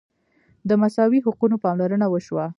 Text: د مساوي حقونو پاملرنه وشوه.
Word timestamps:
د 0.69 0.71
مساوي 0.81 1.19
حقونو 1.25 1.55
پاملرنه 1.63 2.07
وشوه. 2.09 2.45